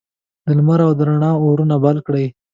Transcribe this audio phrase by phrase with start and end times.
[0.45, 2.25] د لمر او د روڼا اورونه بل کړي